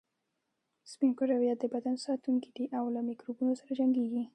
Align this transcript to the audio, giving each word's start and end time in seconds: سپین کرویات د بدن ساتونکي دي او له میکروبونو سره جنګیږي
سپین 0.91 1.11
کرویات 1.19 1.57
د 1.61 1.65
بدن 1.73 1.95
ساتونکي 2.05 2.49
دي 2.55 2.65
او 2.77 2.85
له 2.95 3.01
میکروبونو 3.09 3.53
سره 3.61 3.71
جنګیږي 3.79 4.23